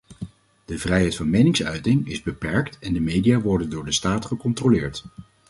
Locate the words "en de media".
2.79-3.39